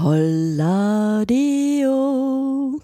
[0.00, 1.88] Holladio.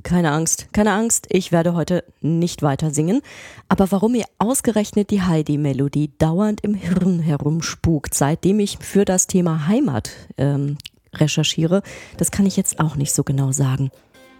[0.02, 3.22] Keine Angst, keine Angst, ich werde heute nicht weiter singen.
[3.68, 9.68] Aber warum mir ausgerechnet die Heidi-Melodie dauernd im Hirn herumspukt, seitdem ich für das Thema
[9.68, 10.76] Heimat ähm,
[11.14, 11.82] recherchiere,
[12.16, 13.92] das kann ich jetzt auch nicht so genau sagen.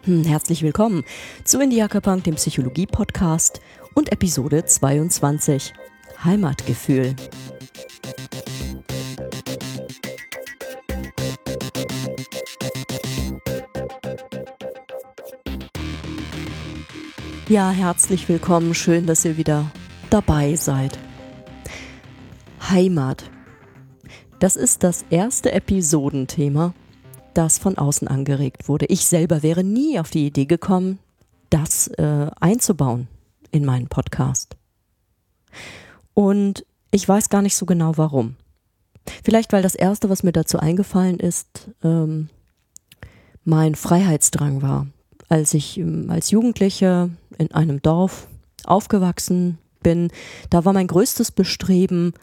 [0.02, 1.04] Hm, herzlich willkommen
[1.44, 3.60] zu Indiaka-Punk, dem Psychologie-Podcast
[3.94, 5.72] und Episode 22.
[6.24, 7.14] Heimatgefühl.
[17.54, 18.74] Ja, herzlich willkommen.
[18.74, 19.70] Schön, dass ihr wieder
[20.10, 20.98] dabei seid.
[22.68, 23.30] Heimat.
[24.40, 26.74] Das ist das erste Episodenthema,
[27.32, 28.86] das von außen angeregt wurde.
[28.86, 30.98] Ich selber wäre nie auf die Idee gekommen,
[31.48, 33.06] das äh, einzubauen
[33.52, 34.56] in meinen Podcast.
[36.12, 38.34] Und ich weiß gar nicht so genau warum.
[39.22, 42.30] Vielleicht, weil das Erste, was mir dazu eingefallen ist, ähm,
[43.44, 44.88] mein Freiheitsdrang war.
[45.34, 48.28] Als ich ähm, als Jugendliche in einem Dorf
[48.62, 50.12] aufgewachsen bin,
[50.48, 52.14] da war mein größtes Bestreben,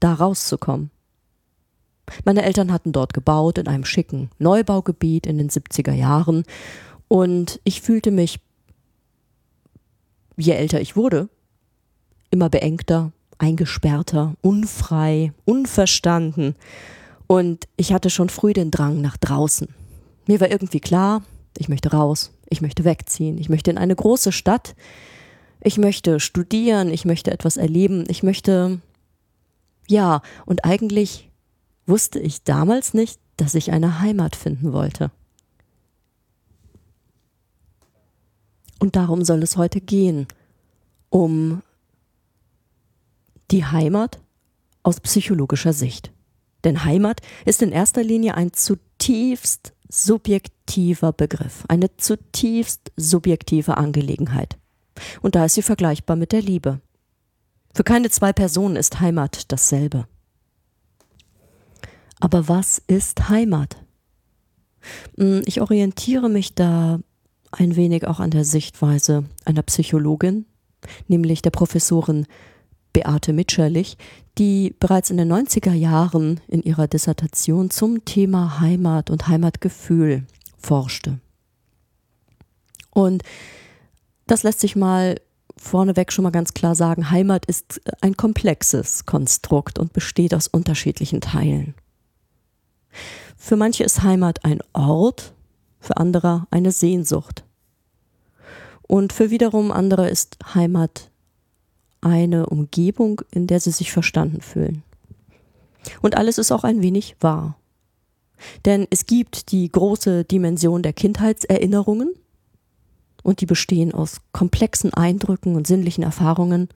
[0.00, 0.90] da rauszukommen.
[2.26, 6.44] Meine Eltern hatten dort gebaut in einem schicken Neubaugebiet in den 70er Jahren
[7.08, 8.38] und ich fühlte mich,
[10.36, 11.30] je älter ich wurde,
[12.30, 16.54] immer beengter, eingesperrter, unfrei, unverstanden
[17.28, 19.68] und ich hatte schon früh den Drang nach draußen.
[20.26, 21.22] Mir war irgendwie klar,
[21.58, 24.74] ich möchte raus, ich möchte wegziehen, ich möchte in eine große Stadt,
[25.60, 28.80] ich möchte studieren, ich möchte etwas erleben, ich möchte,
[29.88, 31.30] ja, und eigentlich
[31.86, 35.10] wusste ich damals nicht, dass ich eine Heimat finden wollte.
[38.78, 40.26] Und darum soll es heute gehen,
[41.08, 41.62] um
[43.50, 44.20] die Heimat
[44.82, 46.12] aus psychologischer Sicht.
[46.64, 54.58] Denn Heimat ist in erster Linie ein zutiefst subjektiver Begriff, eine zutiefst subjektive Angelegenheit.
[55.22, 56.80] Und da ist sie vergleichbar mit der Liebe.
[57.74, 60.06] Für keine zwei Personen ist Heimat dasselbe.
[62.18, 63.76] Aber was ist Heimat?
[65.18, 67.00] Hm, ich orientiere mich da
[67.52, 70.46] ein wenig auch an der Sichtweise einer Psychologin,
[71.08, 72.26] nämlich der Professorin
[72.96, 73.98] Beate Mitscherlich,
[74.38, 80.24] die bereits in den 90er Jahren in ihrer Dissertation zum Thema Heimat und Heimatgefühl
[80.56, 81.18] forschte.
[82.88, 83.22] Und
[84.26, 85.20] das lässt sich mal
[85.58, 91.20] vorneweg schon mal ganz klar sagen, Heimat ist ein komplexes Konstrukt und besteht aus unterschiedlichen
[91.20, 91.74] Teilen.
[93.36, 95.34] Für manche ist Heimat ein Ort,
[95.80, 97.44] für andere eine Sehnsucht.
[98.88, 101.10] Und für wiederum andere ist Heimat
[102.06, 104.82] eine Umgebung, in der sie sich verstanden fühlen.
[106.02, 107.58] Und alles ist auch ein wenig wahr.
[108.64, 112.14] Denn es gibt die große Dimension der Kindheitserinnerungen
[113.22, 116.68] und die bestehen aus komplexen Eindrücken und sinnlichen Erfahrungen.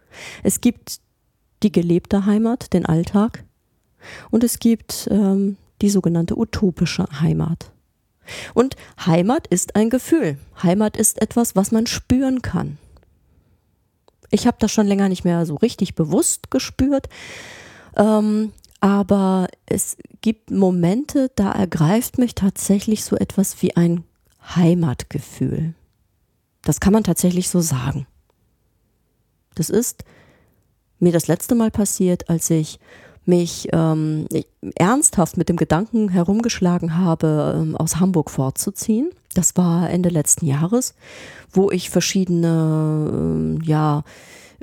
[0.43, 1.01] Es gibt
[1.63, 3.45] die gelebte Heimat, den Alltag
[4.31, 7.71] und es gibt ähm, die sogenannte utopische Heimat.
[8.55, 10.39] Und Heimat ist ein Gefühl.
[10.63, 12.79] Heimat ist etwas, was man spüren kann.
[14.31, 17.09] Ich habe das schon länger nicht mehr so richtig bewusst gespürt.
[17.97, 24.05] Ähm, aber es gibt Momente, da ergreift mich tatsächlich so etwas wie ein
[24.55, 25.75] Heimatgefühl.
[26.63, 28.07] Das kann man tatsächlich so sagen.
[29.55, 30.05] Das ist
[30.99, 32.79] mir das letzte Mal passiert, als ich
[33.27, 34.27] mich ähm,
[34.77, 39.11] ernsthaft mit dem Gedanken herumgeschlagen habe, ähm, aus Hamburg fortzuziehen.
[39.35, 40.95] Das war Ende letzten Jahres,
[41.51, 44.03] wo ich verschiedene äh, ja,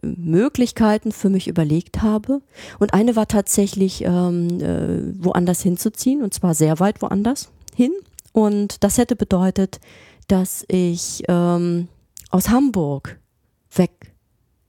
[0.03, 2.41] Möglichkeiten für mich überlegt habe.
[2.79, 7.91] Und eine war tatsächlich ähm, äh, woanders hinzuziehen, und zwar sehr weit woanders hin.
[8.33, 9.79] Und das hätte bedeutet,
[10.27, 11.87] dass ich ähm,
[12.29, 13.19] aus Hamburg
[13.73, 14.13] weg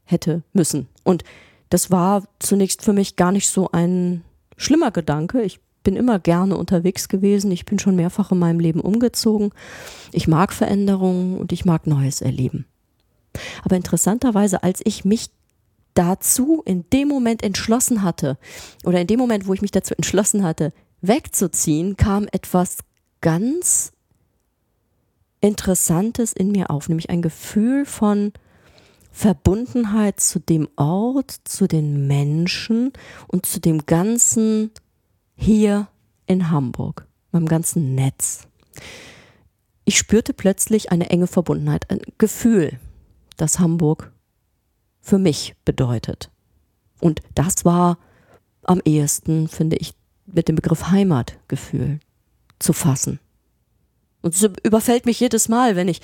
[0.05, 0.89] hätte müssen.
[1.05, 1.25] Und
[1.71, 4.25] das war zunächst für mich gar nicht so ein
[4.57, 5.43] schlimmer Gedanke.
[5.43, 7.51] Ich bin immer gerne unterwegs gewesen.
[7.51, 9.53] Ich bin schon mehrfach in meinem Leben umgezogen.
[10.13, 12.67] Ich mag Veränderungen und ich mag Neues erleben.
[13.65, 15.31] Aber interessanterweise, als ich mich
[15.95, 18.37] dazu in dem Moment entschlossen hatte,
[18.85, 22.81] oder in dem Moment, wo ich mich dazu entschlossen hatte, wegzuziehen, kam etwas
[23.23, 23.93] ganz
[25.41, 28.35] Interessantes in mir auf, nämlich ein Gefühl von
[29.11, 32.93] Verbundenheit zu dem Ort, zu den Menschen
[33.27, 34.71] und zu dem ganzen
[35.39, 35.89] hier
[36.27, 38.47] in Hamburg, meinem ganzen Netz.
[39.85, 42.79] Ich spürte plötzlich eine enge Verbundenheit, ein Gefühl,
[43.39, 44.13] das Hamburg
[45.01, 46.31] für mich bedeutet.
[47.01, 47.99] Und das war
[48.65, 49.95] am ehesten, finde ich,
[50.27, 52.01] mit dem Begriff Heimatgefühl
[52.59, 53.21] zu fassen.
[54.21, 56.03] Und es überfällt mich jedes Mal, wenn ich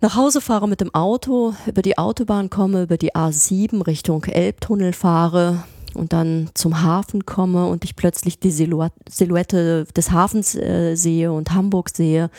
[0.00, 4.92] nach Hause fahre mit dem Auto, über die Autobahn komme, über die A7 Richtung Elbtunnel
[4.92, 5.64] fahre
[5.96, 11.52] und dann zum Hafen komme und ich plötzlich die Silhouette des Hafens äh, sehe und
[11.52, 12.30] Hamburg sehe,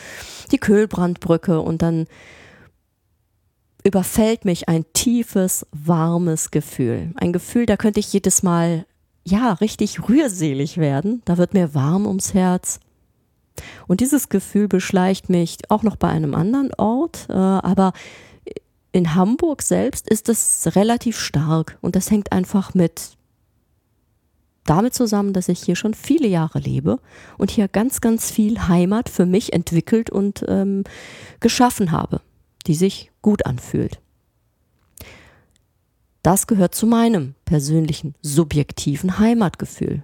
[0.52, 2.06] die Köhlbrandbrücke und dann
[3.84, 7.12] überfällt mich ein tiefes, warmes Gefühl.
[7.16, 8.86] Ein Gefühl, da könnte ich jedes Mal,
[9.24, 11.22] ja, richtig rührselig werden.
[11.24, 12.80] Da wird mir warm ums Herz.
[13.86, 17.92] Und dieses Gefühl beschleicht mich auch noch bei einem anderen Ort, äh, aber
[18.92, 23.17] in Hamburg selbst ist es relativ stark und das hängt einfach mit
[24.68, 27.00] damit zusammen, dass ich hier schon viele Jahre lebe
[27.38, 30.84] und hier ganz, ganz viel Heimat für mich entwickelt und ähm,
[31.40, 32.20] geschaffen habe,
[32.66, 34.00] die sich gut anfühlt.
[36.22, 40.02] Das gehört zu meinem persönlichen subjektiven Heimatgefühl.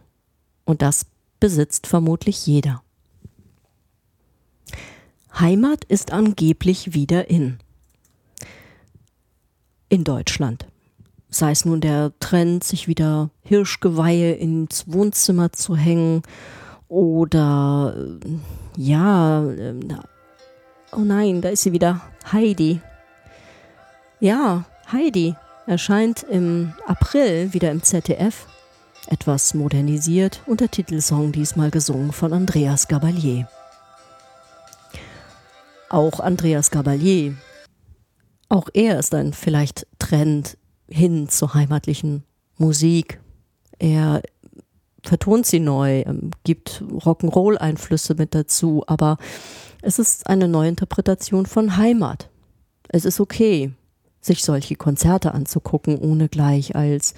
[0.64, 1.06] Und das
[1.40, 2.82] besitzt vermutlich jeder.
[5.38, 7.58] Heimat ist angeblich wieder in.
[9.88, 10.66] In Deutschland.
[11.34, 16.22] Sei es nun der Trend, sich wieder Hirschgeweihe ins Wohnzimmer zu hängen
[16.86, 17.92] oder
[18.24, 19.74] äh, ja, äh,
[20.92, 22.80] oh nein, da ist sie wieder, Heidi.
[24.20, 25.34] Ja, Heidi
[25.66, 28.46] erscheint im April wieder im ZDF,
[29.08, 33.48] etwas modernisiert und der Titelsong diesmal gesungen von Andreas Gabalier.
[35.88, 37.34] Auch Andreas Gabalier.
[38.48, 40.58] Auch er ist ein vielleicht Trend
[40.88, 42.24] hin zur heimatlichen
[42.58, 43.20] Musik.
[43.78, 44.22] Er
[45.02, 49.18] vertont sie neu, ähm, gibt Rock'n'Roll-Einflüsse mit dazu, aber
[49.82, 52.30] es ist eine Neuinterpretation von Heimat.
[52.88, 53.72] Es ist okay,
[54.20, 57.14] sich solche Konzerte anzugucken, ohne gleich als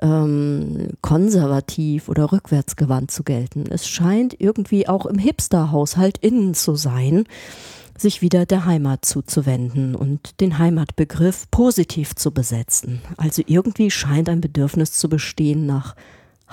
[0.00, 3.64] ähm, konservativ oder rückwärtsgewandt zu gelten.
[3.70, 7.24] Es scheint irgendwie auch im Hipster-Haushalt innen zu sein,
[7.96, 13.02] sich wieder der Heimat zuzuwenden und den Heimatbegriff positiv zu besetzen.
[13.16, 15.94] Also irgendwie scheint ein Bedürfnis zu bestehen nach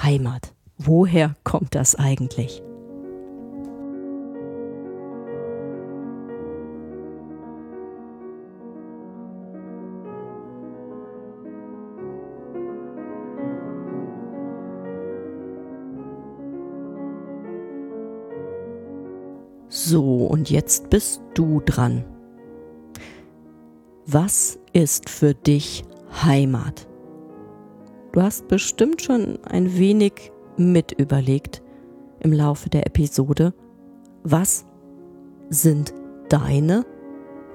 [0.01, 0.53] Heimat.
[0.77, 2.61] Woher kommt das eigentlich?
[19.89, 22.03] So, und jetzt bist du dran.
[24.05, 25.85] Was ist für dich
[26.25, 26.85] Heimat?
[28.11, 31.63] Du hast bestimmt schon ein wenig mit überlegt
[32.19, 33.53] im Laufe der Episode.
[34.23, 34.65] Was
[35.49, 35.93] sind
[36.27, 36.85] deine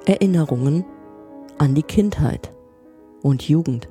[0.07, 0.87] Erinnerungen
[1.59, 2.51] an die Kindheit
[3.21, 3.91] und Jugend?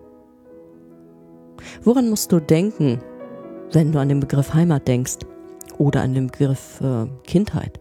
[1.83, 3.03] Woran musst du denken,
[3.71, 5.19] wenn du an den Begriff Heimat denkst
[5.77, 7.79] oder an den Begriff äh, Kindheit?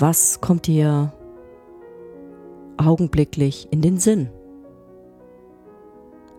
[0.00, 1.12] Was kommt dir
[2.78, 4.30] augenblicklich in den Sinn?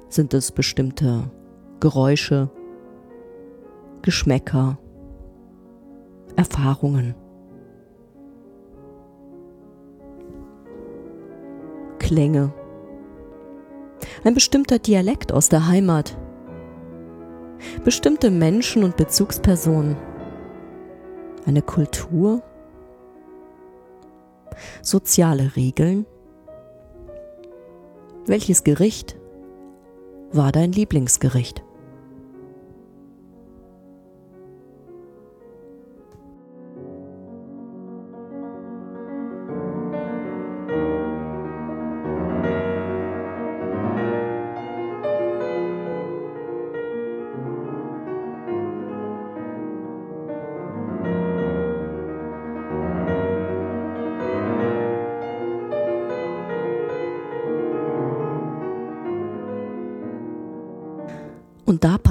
[0.10, 1.30] Sind es bestimmte
[1.80, 2.50] Geräusche,
[4.02, 4.80] Geschmäcker,
[6.36, 7.14] Erfahrungen,
[12.00, 12.52] Klänge,
[14.24, 16.18] ein bestimmter Dialekt aus der Heimat,
[17.84, 19.98] bestimmte Menschen und Bezugspersonen,
[21.46, 22.42] eine Kultur,
[24.82, 26.06] soziale Regeln?
[28.26, 29.18] Welches Gericht
[30.32, 31.64] war dein Lieblingsgericht?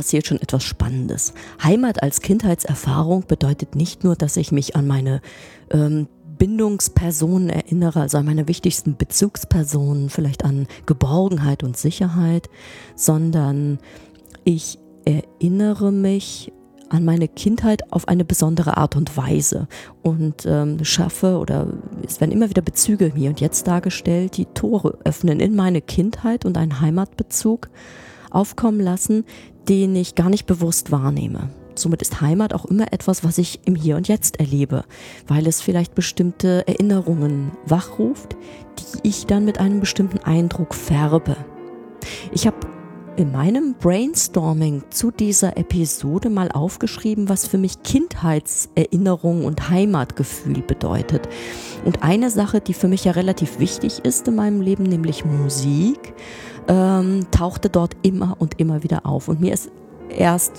[0.01, 1.35] Passiert schon etwas Spannendes.
[1.63, 5.21] Heimat als Kindheitserfahrung bedeutet nicht nur, dass ich mich an meine
[5.71, 12.49] ähm, Bindungspersonen erinnere, also an meine wichtigsten Bezugspersonen, vielleicht an Geborgenheit und Sicherheit,
[12.97, 13.79] sondern
[14.45, 16.51] ich erinnere mich
[16.89, 19.69] an meine Kindheit auf eine besondere Art und Weise
[20.01, 21.67] und ähm, schaffe oder
[22.07, 26.47] es werden immer wieder Bezüge hier und jetzt dargestellt, die Tore öffnen in meine Kindheit
[26.47, 27.69] und einen Heimatbezug
[28.31, 29.25] aufkommen lassen,
[29.69, 31.51] den ich gar nicht bewusst wahrnehme.
[31.75, 34.85] Somit ist Heimat auch immer etwas, was ich im Hier und Jetzt erlebe,
[35.27, 38.37] weil es vielleicht bestimmte Erinnerungen wachruft,
[38.79, 41.37] die ich dann mit einem bestimmten Eindruck färbe.
[42.33, 42.57] Ich habe
[43.17, 51.29] in meinem Brainstorming zu dieser Episode mal aufgeschrieben, was für mich Kindheitserinnerung und Heimatgefühl bedeutet.
[51.85, 56.15] Und eine Sache, die für mich ja relativ wichtig ist in meinem Leben, nämlich Musik,
[56.69, 59.29] ähm, tauchte dort immer und immer wieder auf.
[59.29, 59.71] Und mir ist
[60.09, 60.53] erst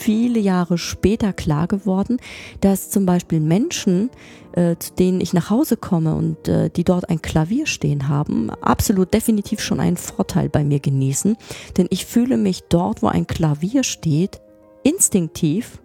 [0.00, 2.18] viele Jahre später klar geworden,
[2.60, 4.10] dass zum Beispiel Menschen,
[4.52, 8.50] äh, zu denen ich nach Hause komme und äh, die dort ein Klavier stehen haben,
[8.62, 11.36] absolut definitiv schon einen Vorteil bei mir genießen.
[11.76, 14.40] Denn ich fühle mich dort, wo ein Klavier steht,
[14.82, 15.82] instinktiv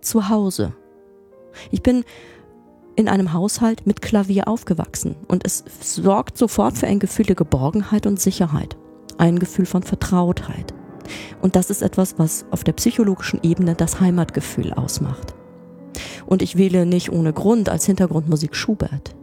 [0.00, 0.72] zu Hause.
[1.70, 2.04] Ich bin
[2.96, 8.06] in einem Haushalt mit Klavier aufgewachsen und es sorgt sofort für ein Gefühl der Geborgenheit
[8.06, 8.76] und Sicherheit,
[9.18, 10.74] ein Gefühl von Vertrautheit.
[11.42, 15.34] Und das ist etwas, was auf der psychologischen Ebene das Heimatgefühl ausmacht.
[16.26, 19.14] Und ich wähle nicht ohne Grund als Hintergrundmusik Schubert.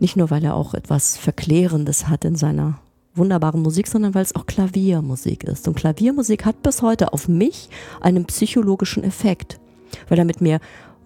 [0.00, 2.78] Nicht nur, weil er auch etwas Verklärendes hat in seiner
[3.14, 5.68] wunderbaren Musik, sondern weil es auch Klaviermusik ist.
[5.68, 7.68] Und Klaviermusik hat bis heute auf mich
[8.00, 9.60] einen psychologischen Effekt,
[10.08, 10.60] weil er mit mir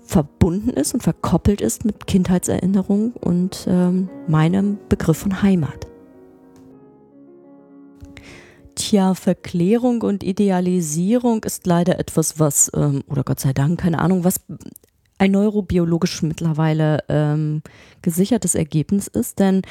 [0.04, 5.86] verbunden ist und verkoppelt ist mit Kindheitserinnerungen und ähm, meinem Begriff von Heimat.
[8.88, 14.22] Tja, Verklärung und Idealisierung ist leider etwas, was, ähm, oder Gott sei Dank, keine Ahnung,
[14.22, 14.40] was
[15.18, 17.62] ein neurobiologisch mittlerweile ähm,
[18.02, 19.62] gesichertes Ergebnis ist, denn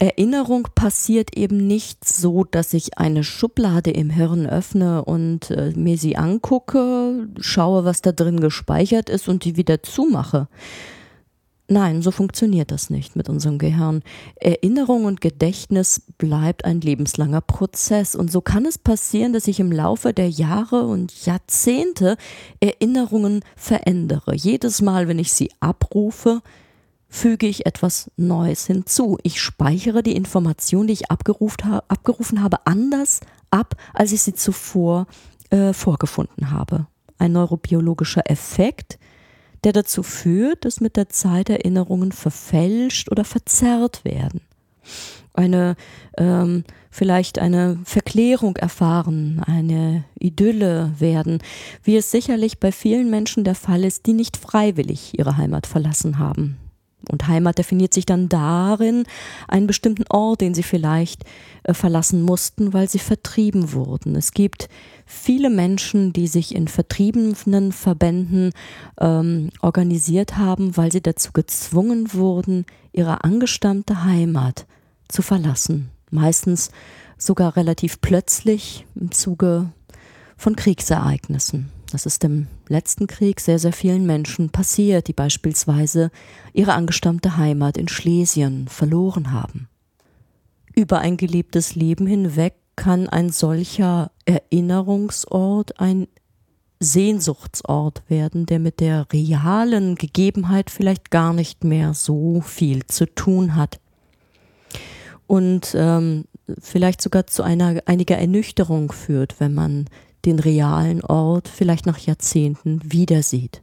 [0.00, 5.96] Erinnerung passiert eben nicht so, dass ich eine Schublade im Hirn öffne und äh, mir
[5.96, 10.48] sie angucke, schaue, was da drin gespeichert ist und die wieder zumache,
[11.70, 14.02] Nein, so funktioniert das nicht mit unserem Gehirn.
[14.36, 19.70] Erinnerung und Gedächtnis bleibt ein lebenslanger Prozess und so kann es passieren, dass ich im
[19.70, 22.16] Laufe der Jahre und Jahrzehnte
[22.60, 24.34] Erinnerungen verändere.
[24.34, 26.40] Jedes Mal, wenn ich sie abrufe,
[27.10, 29.18] füge ich etwas Neues hinzu.
[29.22, 33.20] Ich speichere die Information, die ich abgerufen, habe, anders
[33.50, 35.06] ab, als ich sie zuvor
[35.50, 36.86] äh, vorgefunden habe.
[37.18, 38.98] Ein neurobiologischer Effekt,
[39.64, 44.40] der dazu führt, dass mit der Zeit Erinnerungen verfälscht oder verzerrt werden.
[45.34, 45.76] Eine
[46.16, 51.38] ähm, vielleicht eine Verklärung erfahren, eine Idylle werden,
[51.84, 56.18] wie es sicherlich bei vielen Menschen der Fall ist, die nicht freiwillig ihre Heimat verlassen
[56.18, 56.56] haben.
[57.10, 59.04] Und Heimat definiert sich dann darin,
[59.46, 61.24] einen bestimmten Ort, den sie vielleicht
[61.62, 64.16] äh, verlassen mussten, weil sie vertrieben wurden.
[64.16, 64.68] Es gibt
[65.06, 68.52] viele Menschen, die sich in vertriebenen Verbänden
[69.00, 74.66] ähm, organisiert haben, weil sie dazu gezwungen wurden, ihre angestammte Heimat
[75.08, 75.90] zu verlassen.
[76.10, 76.70] Meistens
[77.16, 79.70] sogar relativ plötzlich im Zuge
[80.36, 81.77] von Kriegsereignissen.
[81.90, 86.10] Das ist im letzten Krieg sehr, sehr vielen Menschen passiert, die beispielsweise
[86.52, 89.68] ihre angestammte Heimat in Schlesien verloren haben.
[90.74, 96.06] Über ein gelebtes Leben hinweg kann ein solcher Erinnerungsort ein
[96.80, 103.56] Sehnsuchtsort werden, der mit der realen Gegebenheit vielleicht gar nicht mehr so viel zu tun
[103.56, 103.80] hat.
[105.26, 106.26] Und ähm,
[106.60, 109.86] vielleicht sogar zu einer einiger Ernüchterung führt, wenn man
[110.24, 113.62] den realen Ort vielleicht nach Jahrzehnten wieder sieht.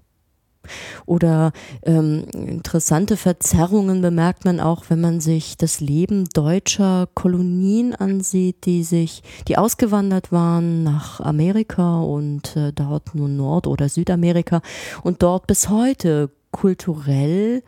[1.06, 1.52] Oder
[1.84, 8.84] ähm, interessante Verzerrungen bemerkt man auch, wenn man sich das Leben deutscher Kolonien ansieht, die
[8.84, 14.62] sich, die ausgewandert waren nach Amerika und äh, dort nun Nord- oder Südamerika
[15.04, 17.64] und dort bis heute kulturell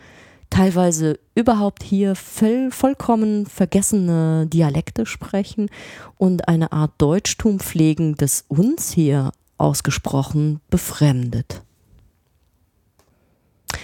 [0.57, 5.69] teilweise überhaupt hier voll, vollkommen vergessene Dialekte sprechen
[6.17, 11.61] und eine Art Deutschtum pflegen, das uns hier ausgesprochen befremdet.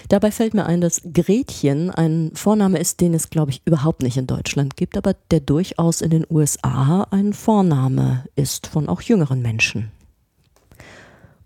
[0.09, 4.17] Dabei fällt mir ein, dass Gretchen ein Vorname ist, den es, glaube ich, überhaupt nicht
[4.17, 9.43] in Deutschland gibt, aber der durchaus in den USA ein Vorname ist von auch jüngeren
[9.43, 9.91] Menschen.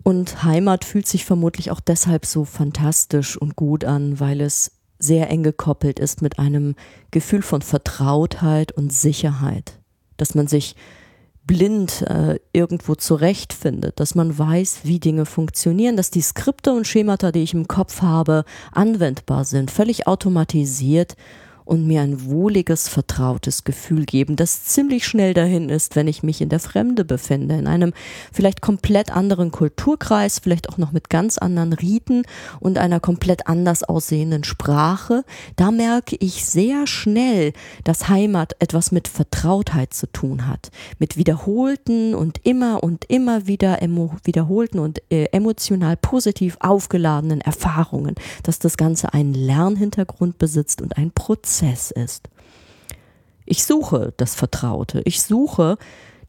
[0.03, 5.29] Und Heimat fühlt sich vermutlich auch deshalb so fantastisch und gut an, weil es sehr
[5.29, 6.75] eng gekoppelt ist mit einem
[7.11, 9.79] Gefühl von Vertrautheit und Sicherheit,
[10.17, 10.75] dass man sich
[11.47, 17.31] blind äh, irgendwo zurechtfindet, dass man weiß, wie Dinge funktionieren, dass die Skripte und Schemata,
[17.31, 21.15] die ich im Kopf habe, anwendbar sind, völlig automatisiert
[21.67, 26.39] und mir ein wohliges, vertrautes Gefühl geben, das ziemlich schnell dahin ist, wenn ich mich
[26.41, 27.93] in der Fremde befinde, in einem
[28.31, 32.23] vielleicht komplett anderen Kulturkreis, vielleicht auch noch mit ganz anderen Riten
[32.61, 35.25] und einer komplett anders aussehenden Sprache.
[35.57, 37.51] Da merke ich sehr schnell,
[37.83, 43.79] dass Heimat etwas mit Vertrautheit zu tun hat, mit wiederholten und immer und immer wieder
[44.23, 51.11] wiederholten und äh, emotional positiv aufgeladenen Erfahrungen, dass das Ganze einen Lernhintergrund besitzt und ein
[51.11, 52.29] Prozess Prozess ist.
[53.45, 55.01] Ich suche das Vertraute.
[55.05, 55.77] Ich suche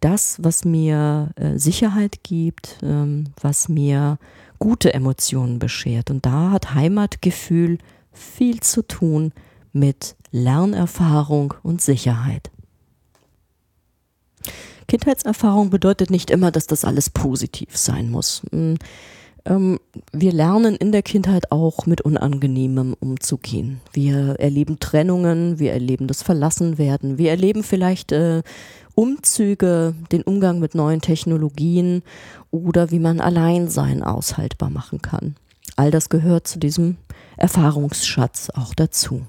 [0.01, 4.19] das, was mir äh, Sicherheit gibt, ähm, was mir
[4.59, 6.11] gute Emotionen beschert.
[6.11, 7.79] Und da hat Heimatgefühl
[8.13, 9.33] viel zu tun
[9.73, 12.51] mit Lernerfahrung und Sicherheit.
[14.87, 18.43] Kindheitserfahrung bedeutet nicht immer, dass das alles positiv sein muss.
[19.47, 19.81] Hm, ähm,
[20.13, 23.81] wir lernen in der Kindheit auch mit Unangenehmem umzugehen.
[23.93, 28.43] Wir erleben Trennungen, wir erleben das Verlassenwerden, wir erleben vielleicht äh,
[28.95, 32.03] Umzüge, den Umgang mit neuen Technologien
[32.51, 35.37] oder wie man Alleinsein aushaltbar machen kann.
[35.77, 36.97] All das gehört zu diesem
[37.37, 39.25] Erfahrungsschatz auch dazu.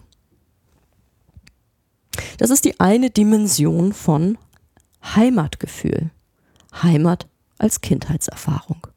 [2.39, 4.37] Das ist die eine Dimension von
[5.03, 6.09] Heimatgefühl.
[6.81, 8.87] Heimat als Kindheitserfahrung.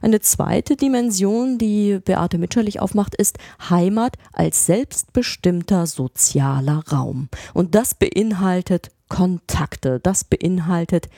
[0.00, 7.28] Eine zweite Dimension, die Beate Mitscherlich aufmacht, ist Heimat als selbstbestimmter sozialer Raum.
[7.54, 11.08] Und das beinhaltet Kontakte, das beinhaltet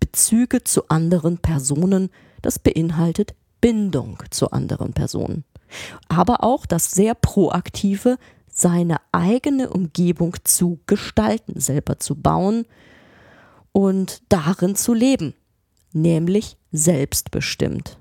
[0.00, 5.44] Bezüge zu anderen Personen, das beinhaltet Bindung zu anderen Personen.
[6.08, 8.18] Aber auch das sehr proaktive,
[8.48, 12.66] seine eigene Umgebung zu gestalten, selber zu bauen
[13.72, 15.34] und darin zu leben,
[15.92, 17.98] nämlich selbstbestimmt.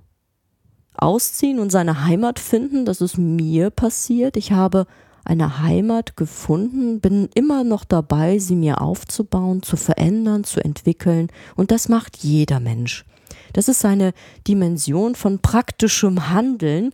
[0.96, 4.38] Ausziehen und seine Heimat finden, das ist mir passiert.
[4.38, 4.88] Ich habe
[5.24, 11.28] eine Heimat gefunden, bin immer noch dabei, sie mir aufzubauen, zu verändern, zu entwickeln.
[11.56, 13.06] Und das macht jeder Mensch.
[13.54, 14.14] Das ist eine
[14.48, 16.92] Dimension von praktischem Handeln,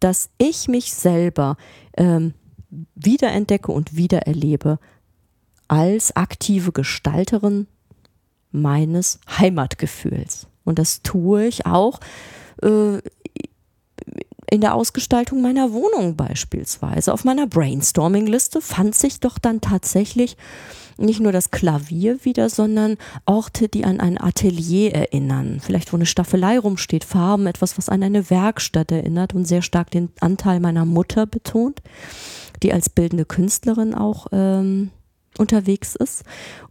[0.00, 1.56] dass ich mich selber
[1.96, 2.34] ähm,
[2.94, 4.78] wiederentdecke und wiedererlebe
[5.66, 7.66] als aktive Gestalterin
[8.50, 10.47] meines Heimatgefühls.
[10.68, 12.00] Und das tue ich auch
[12.62, 12.98] äh,
[14.50, 17.12] in der Ausgestaltung meiner Wohnung beispielsweise.
[17.12, 20.36] Auf meiner Brainstorming-Liste fand sich doch dann tatsächlich
[20.96, 25.60] nicht nur das Klavier wieder, sondern Orte, die an ein Atelier erinnern.
[25.60, 29.90] Vielleicht, wo eine Staffelei rumsteht, Farben, etwas, was an eine Werkstatt erinnert und sehr stark
[29.90, 31.82] den Anteil meiner Mutter betont,
[32.62, 34.90] die als bildende Künstlerin auch ähm,
[35.36, 36.24] unterwegs ist.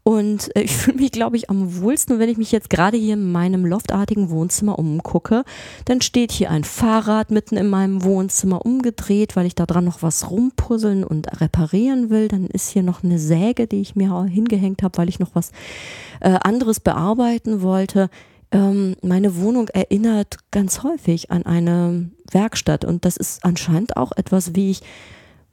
[0.04, 3.14] Und äh, ich fühle mich, glaube ich, am wohlsten, wenn ich mich jetzt gerade hier
[3.14, 5.44] in meinem loftartigen Wohnzimmer umgucke.
[5.86, 10.02] Dann steht hier ein Fahrrad mitten in meinem Wohnzimmer umgedreht, weil ich da dran noch
[10.02, 12.28] was rumpuzzeln und reparieren will.
[12.28, 15.52] Dann ist hier noch eine Säge, die ich mir hingehängt habe, weil ich noch was
[16.20, 18.10] äh, anderes bearbeiten wollte.
[18.52, 24.56] Ähm, meine Wohnung erinnert ganz häufig an eine Werkstatt und das ist anscheinend auch etwas,
[24.56, 24.82] wie ich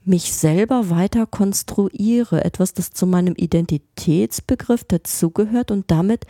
[0.06, 6.26] mich selber weiter konstruiere, etwas, das zu meinem Identitätsbegriff dazugehört und damit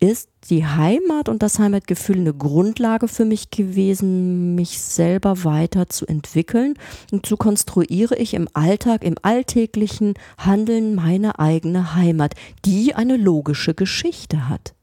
[0.00, 6.06] ist die Heimat und das Heimatgefühl eine Grundlage für mich gewesen, mich selber weiter zu
[6.06, 6.74] entwickeln.
[7.10, 13.74] Und so konstruiere ich im Alltag, im alltäglichen Handeln meine eigene Heimat, die eine logische
[13.74, 14.74] Geschichte hat.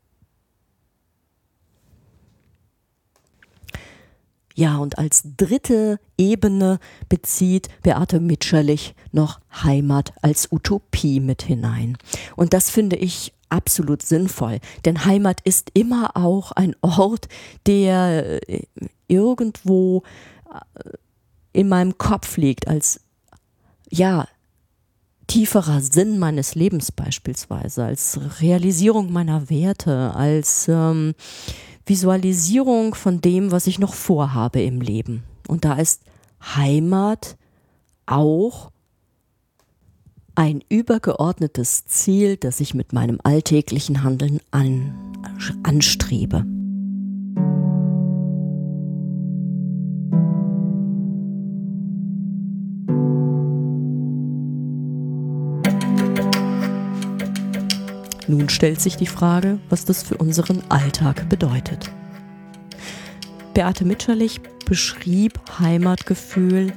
[4.57, 11.97] Ja, und als dritte Ebene bezieht Beate Mitscherlich noch Heimat als Utopie mit hinein.
[12.37, 17.27] Und das finde ich absolut sinnvoll, denn Heimat ist immer auch ein Ort,
[17.67, 18.63] der äh,
[19.07, 20.03] irgendwo
[20.49, 20.89] äh,
[21.51, 23.01] in meinem Kopf liegt als
[23.89, 24.25] ja
[25.27, 31.13] tieferer Sinn meines Lebens beispielsweise, als Realisierung meiner Werte, als ähm,
[31.85, 35.23] Visualisierung von dem, was ich noch vorhabe im Leben.
[35.47, 36.01] Und da ist
[36.55, 37.37] Heimat
[38.05, 38.71] auch
[40.35, 44.93] ein übergeordnetes Ziel, das ich mit meinem alltäglichen Handeln an,
[45.63, 46.45] anstrebe.
[58.35, 61.89] Nun stellt sich die Frage, was das für unseren Alltag bedeutet.
[63.53, 66.73] Beate Mitscherlich beschrieb Heimatgefühl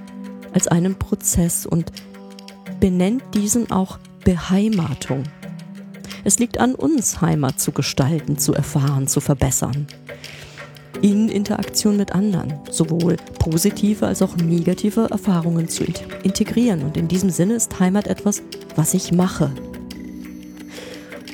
[0.52, 1.90] als einen Prozess und
[2.78, 5.24] benennt diesen auch Beheimatung.
[6.22, 9.88] Es liegt an uns, Heimat zu gestalten, zu erfahren, zu verbessern.
[11.02, 15.84] In Interaktion mit anderen, sowohl positive als auch negative Erfahrungen zu
[16.22, 16.82] integrieren.
[16.82, 18.42] Und in diesem Sinne ist Heimat etwas,
[18.76, 19.50] was ich mache,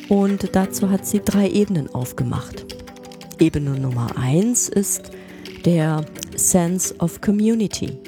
[0.08, 2.66] und dazu hat sie drei Ebenen aufgemacht.
[3.38, 5.10] Ebene Nummer eins ist
[5.64, 6.04] der
[6.36, 7.98] Sense of Community.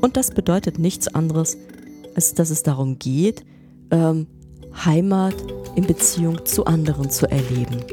[0.00, 1.56] Und das bedeutet nichts anderes,
[2.14, 3.44] als dass es darum geht,
[3.90, 4.26] ähm,
[4.84, 5.34] Heimat
[5.76, 7.84] in Beziehung zu anderen zu erleben.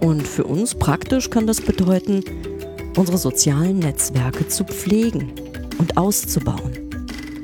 [0.00, 2.22] Und für uns praktisch kann das bedeuten,
[2.96, 5.32] unsere sozialen Netzwerke zu pflegen
[5.78, 6.72] und auszubauen.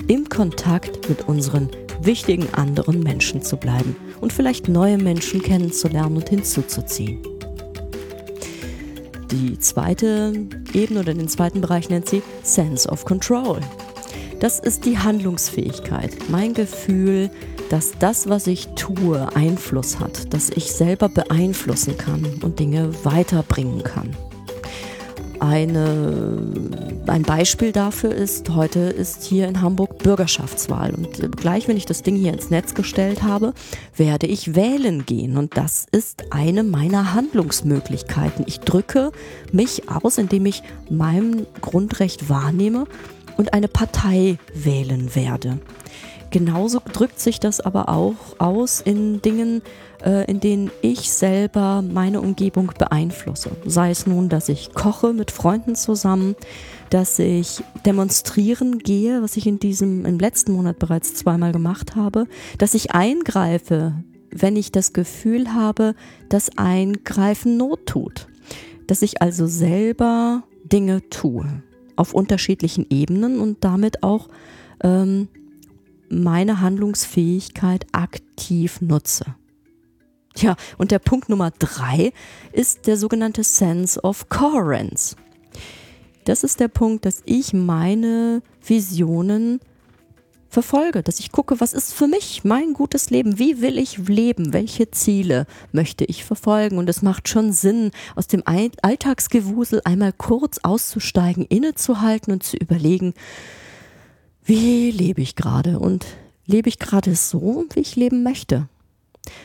[0.09, 1.71] Im Kontakt mit unseren
[2.05, 7.23] wichtigen anderen Menschen zu bleiben und vielleicht neue Menschen kennenzulernen und hinzuzuziehen.
[9.31, 10.35] Die zweite
[10.75, 13.61] Ebene oder den zweiten Bereich nennt sie Sense of Control.
[14.41, 17.31] Das ist die Handlungsfähigkeit, mein Gefühl,
[17.71, 23.83] dass das, was ich tue, Einfluss hat, dass ich selber beeinflussen kann und Dinge weiterbringen
[23.83, 24.11] kann.
[25.41, 26.39] Eine,
[27.07, 30.95] ein Beispiel dafür ist, heute ist hier in Hamburg Bürgerschaftswahl.
[30.95, 33.55] Und gleich, wenn ich das Ding hier ins Netz gestellt habe,
[33.97, 35.37] werde ich wählen gehen.
[35.37, 38.45] Und das ist eine meiner Handlungsmöglichkeiten.
[38.47, 39.13] Ich drücke
[39.53, 42.87] mich aus, indem ich mein Grundrecht wahrnehme
[43.37, 45.59] und eine Partei wählen werde.
[46.33, 49.61] Genauso drückt sich das aber auch aus in Dingen,
[50.03, 53.51] äh, in denen ich selber meine Umgebung beeinflusse.
[53.67, 56.35] Sei es nun, dass ich koche mit Freunden zusammen,
[56.89, 62.27] dass ich demonstrieren gehe, was ich in diesem, im letzten Monat bereits zweimal gemacht habe,
[62.57, 63.93] dass ich eingreife,
[64.31, 65.95] wenn ich das Gefühl habe,
[66.31, 68.27] dass Eingreifen Not tut.
[68.87, 71.63] Dass ich also selber Dinge tue
[71.97, 74.29] auf unterschiedlichen Ebenen und damit auch
[74.83, 75.29] ähm,
[76.13, 79.25] meine Handlungsfähigkeit aktiv nutze.
[80.37, 82.13] Ja, und der Punkt Nummer drei
[82.53, 85.17] ist der sogenannte Sense of Coherence.
[86.25, 89.61] Das ist der Punkt, dass ich meine Visionen
[90.49, 94.53] verfolge, dass ich gucke, was ist für mich mein gutes Leben, wie will ich leben,
[94.53, 96.77] welche Ziele möchte ich verfolgen.
[96.77, 103.15] Und es macht schon Sinn, aus dem Alltagsgewusel einmal kurz auszusteigen, innezuhalten und zu überlegen,
[104.45, 106.07] wie lebe ich gerade und
[106.47, 108.69] lebe ich gerade so, wie ich leben möchte.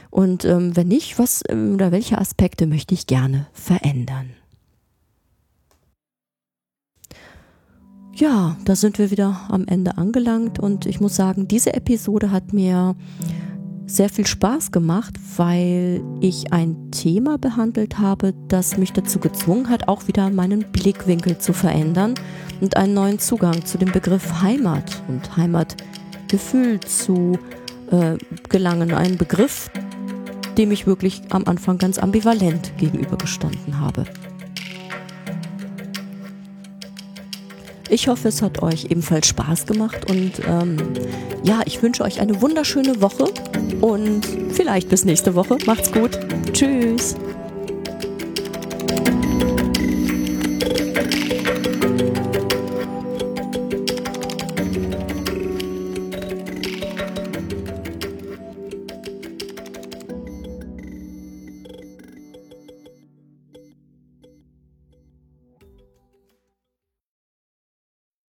[0.10, 4.32] Und ähm, wenn nicht, was ähm, oder welche Aspekte möchte ich gerne verändern?
[8.16, 12.52] Ja, da sind wir wieder am Ende angelangt und ich muss sagen, diese Episode hat
[12.52, 12.96] mir
[13.86, 19.88] sehr viel Spaß gemacht, weil ich ein Thema behandelt habe, das mich dazu gezwungen hat,
[19.88, 22.16] auch wieder meinen Blickwinkel zu verändern
[22.62, 27.38] und einen neuen Zugang zu dem Begriff Heimat und Heimatgefühl zu
[27.92, 28.18] äh,
[28.50, 28.94] gelangen.
[28.94, 29.70] Ein Begriff,
[30.58, 34.06] dem ich wirklich am Anfang ganz ambivalent gegenübergestanden habe.
[37.90, 40.78] Ich hoffe, es hat euch ebenfalls Spaß gemacht und ähm,
[41.44, 43.32] ja, ich wünsche euch eine wunderschöne Woche
[43.80, 45.58] und vielleicht bis nächste Woche.
[45.66, 46.20] Macht's gut.
[46.52, 47.16] Tschüss.